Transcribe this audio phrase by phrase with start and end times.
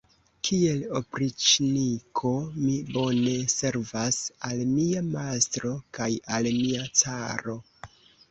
[0.47, 2.29] Kiel opriĉniko
[2.63, 4.17] mi bone servas
[4.49, 7.55] al mia mastro kaj al mia caro.